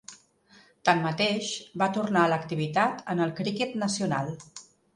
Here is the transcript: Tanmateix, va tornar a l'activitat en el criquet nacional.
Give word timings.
Tanmateix, 0.89 1.49
va 1.83 1.89
tornar 1.99 2.23
a 2.29 2.33
l'activitat 2.33 3.07
en 3.15 3.25
el 3.27 3.37
criquet 3.43 3.79
nacional. 3.87 4.37